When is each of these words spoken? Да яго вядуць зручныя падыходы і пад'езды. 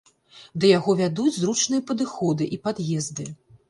Да 0.63 0.71
яго 0.71 0.95
вядуць 1.03 1.35
зручныя 1.37 1.87
падыходы 1.93 2.53
і 2.55 2.63
пад'езды. 2.69 3.33